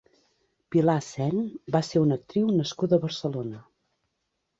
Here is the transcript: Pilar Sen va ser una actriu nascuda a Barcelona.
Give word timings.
Pilar 0.75 0.95
Sen 1.07 1.43
va 1.75 1.81
ser 1.89 2.01
una 2.05 2.17
actriu 2.21 2.47
nascuda 2.61 2.99
a 2.99 3.05
Barcelona. 3.05 3.61